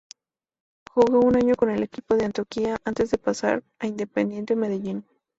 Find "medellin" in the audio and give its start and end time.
4.55-5.05